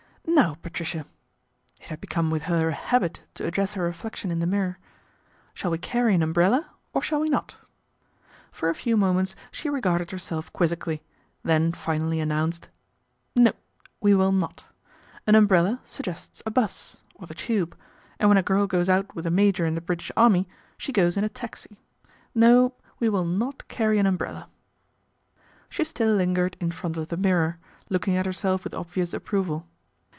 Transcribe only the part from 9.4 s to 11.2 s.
she regarded herself quizzically,